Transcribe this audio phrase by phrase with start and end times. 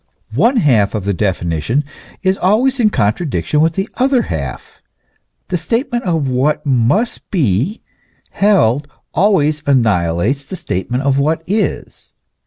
[0.33, 1.83] One half of the definition
[2.23, 4.81] is always in con tradiction with the other half:
[5.49, 7.83] the statement of what must be
[8.31, 12.13] held always annihilates the statement of what is.